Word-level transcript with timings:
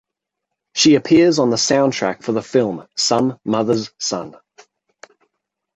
She 0.73 0.95
appears 0.95 1.37
on 1.37 1.51
the 1.51 1.57
soundtrack 1.57 2.23
for 2.23 2.31
the 2.31 2.41
film 2.41 2.87
"Some 2.95 3.39
Mother's 3.45 3.91
Son". 3.99 4.35